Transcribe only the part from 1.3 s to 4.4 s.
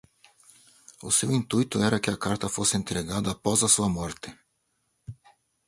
intuito era que a carta fosse entregada após a sua morte.